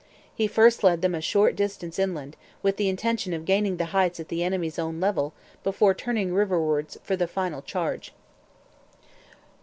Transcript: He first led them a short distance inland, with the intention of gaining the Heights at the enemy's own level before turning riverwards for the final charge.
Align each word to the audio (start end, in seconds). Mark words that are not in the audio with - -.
He 0.33 0.47
first 0.47 0.83
led 0.83 1.03
them 1.03 1.13
a 1.13 1.21
short 1.21 1.55
distance 1.55 1.99
inland, 1.99 2.35
with 2.63 2.77
the 2.77 2.89
intention 2.89 3.33
of 3.35 3.45
gaining 3.45 3.77
the 3.77 3.85
Heights 3.93 4.19
at 4.19 4.29
the 4.29 4.41
enemy's 4.43 4.79
own 4.79 4.99
level 4.99 5.31
before 5.63 5.93
turning 5.93 6.33
riverwards 6.33 6.97
for 7.03 7.15
the 7.15 7.27
final 7.27 7.61
charge. 7.61 8.11